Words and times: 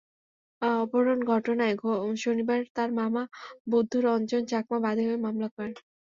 অপহরণ 0.61 1.19
ঘটনায় 1.31 1.75
শনিবার 2.17 2.59
তাঁর 2.75 2.89
মামা 2.99 3.23
বুদ্ধ 3.67 3.93
রঞ্জন 4.05 4.41
চাকমা 4.51 4.77
বাদী 4.85 5.03
হয়ে 5.07 5.23
মামলা 5.25 5.47
করেন। 5.49 5.73